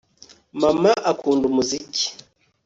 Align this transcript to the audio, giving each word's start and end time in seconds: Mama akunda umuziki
Mama 0.61 0.91
akunda 1.11 1.43
umuziki 1.49 2.05